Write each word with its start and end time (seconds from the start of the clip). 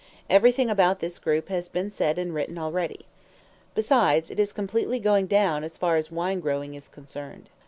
Every 0.31 0.51
thing 0.51 0.71
about 0.71 0.99
this 0.99 1.19
group 1.19 1.49
has 1.49 1.69
been 1.69 1.91
said 1.91 2.17
and 2.17 2.33
written 2.33 2.57
already. 2.57 3.05
Besides, 3.75 4.31
it 4.31 4.39
is 4.39 4.51
completely 4.51 4.99
going 4.99 5.27
down 5.27 5.63
as 5.63 5.77
far 5.77 5.95
as 5.95 6.09
wine 6.09 6.39
growing 6.39 6.73
is 6.73 6.87
concerned. 6.87 7.51